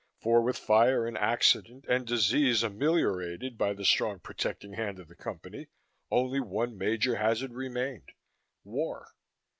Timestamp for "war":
8.63-9.11